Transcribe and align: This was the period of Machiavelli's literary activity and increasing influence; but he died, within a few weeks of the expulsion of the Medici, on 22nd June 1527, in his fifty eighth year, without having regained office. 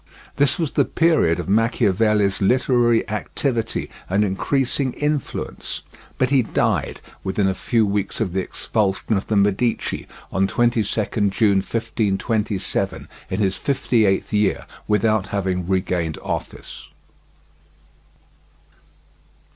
This 0.37 0.57
was 0.57 0.71
the 0.71 0.83
period 0.83 1.37
of 1.37 1.47
Machiavelli's 1.47 2.41
literary 2.41 3.07
activity 3.07 3.87
and 4.09 4.25
increasing 4.25 4.93
influence; 4.93 5.83
but 6.17 6.31
he 6.31 6.41
died, 6.41 7.01
within 7.23 7.47
a 7.47 7.53
few 7.53 7.85
weeks 7.85 8.19
of 8.19 8.33
the 8.33 8.41
expulsion 8.41 9.15
of 9.15 9.27
the 9.27 9.35
Medici, 9.35 10.07
on 10.31 10.47
22nd 10.47 11.29
June 11.29 11.57
1527, 11.57 13.07
in 13.29 13.39
his 13.39 13.55
fifty 13.57 14.07
eighth 14.07 14.33
year, 14.33 14.65
without 14.87 15.27
having 15.27 15.67
regained 15.67 16.17
office. 16.23 16.89